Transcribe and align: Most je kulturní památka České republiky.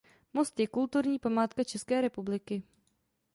Most 0.33 0.59
je 0.59 0.67
kulturní 0.67 1.19
památka 1.19 1.63
České 1.63 2.01
republiky. 2.01 2.63